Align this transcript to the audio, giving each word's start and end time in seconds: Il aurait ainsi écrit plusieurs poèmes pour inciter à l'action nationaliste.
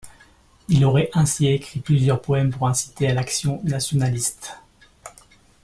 Il 0.67 0.83
aurait 0.83 1.11
ainsi 1.13 1.45
écrit 1.47 1.79
plusieurs 1.79 2.23
poèmes 2.23 2.49
pour 2.49 2.67
inciter 2.67 3.07
à 3.07 3.13
l'action 3.13 3.61
nationaliste. 3.63 4.57